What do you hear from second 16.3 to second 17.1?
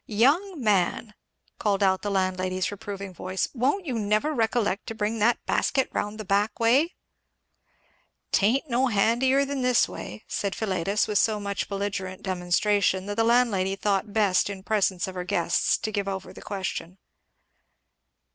the question.